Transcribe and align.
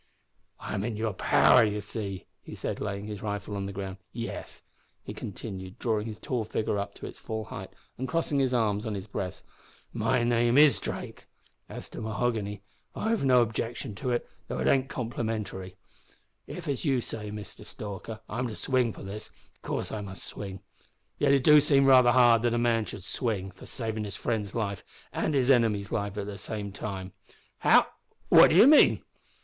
"I'm 0.59 0.83
in 0.83 0.97
your 0.97 1.13
power, 1.13 1.63
you 1.63 1.79
see," 1.79 2.25
he 2.41 2.55
said, 2.55 2.79
laying 2.81 3.05
his 3.05 3.21
rifle 3.21 3.55
on 3.55 3.67
the 3.67 3.71
ground. 3.71 3.97
"Yes," 4.11 4.63
he 5.03 5.13
continued, 5.13 5.77
drawing 5.77 6.07
his 6.07 6.17
tall 6.17 6.43
figure 6.43 6.79
up 6.79 6.95
to 6.95 7.05
its 7.05 7.19
full 7.19 7.45
height 7.45 7.69
and 7.99 8.07
crossing 8.07 8.39
his 8.39 8.51
arms 8.51 8.87
on 8.87 8.95
his 8.95 9.05
breast, 9.05 9.43
"my 9.93 10.23
name 10.23 10.57
is 10.57 10.79
Drake. 10.79 11.27
As 11.69 11.87
to 11.89 12.01
Mahoghany, 12.01 12.61
I've 12.95 13.23
no 13.23 13.43
objection 13.43 13.93
to 13.97 14.09
it 14.09 14.27
though 14.47 14.57
it 14.57 14.67
ain't 14.67 14.89
complimentary. 14.89 15.75
If, 16.47 16.67
as 16.67 16.83
you 16.83 16.99
say, 16.99 17.29
Mister 17.29 17.63
Stalker, 17.63 18.21
I'm 18.27 18.47
to 18.47 18.55
swing 18.55 18.93
for 18.93 19.03
this, 19.03 19.29
of 19.53 19.61
course 19.61 19.91
I 19.91 20.01
must 20.01 20.23
swing. 20.23 20.61
Yet 21.19 21.31
it 21.31 21.43
do 21.43 21.61
seem 21.61 21.85
raither 21.85 22.11
hard 22.11 22.41
that 22.41 22.55
a 22.55 22.57
man 22.57 22.85
should 22.85 23.03
swing 23.03 23.51
for 23.51 23.67
savin' 23.67 24.05
his 24.05 24.15
friend's 24.15 24.55
life 24.55 24.83
an' 25.13 25.33
his 25.33 25.51
enemy's 25.51 25.93
at 25.93 26.15
the 26.15 26.39
same 26.39 26.71
time." 26.71 27.13
"How 27.59 27.85
what 28.29 28.49
do 28.49 28.55
you 28.55 28.65
mean?" 28.65 29.03